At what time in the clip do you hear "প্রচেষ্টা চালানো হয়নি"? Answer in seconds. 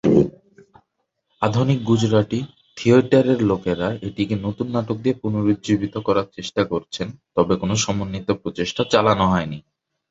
8.41-9.59